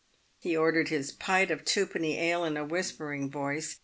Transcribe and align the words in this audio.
He 0.39 0.57
ordered 0.57 0.89
his 0.89 1.11
pint 1.11 1.51
of 1.51 1.63
twopenny 1.63 2.17
ale 2.17 2.43
in 2.43 2.57
a 2.57 2.65
whispering 2.65 3.29
voice. 3.29 3.77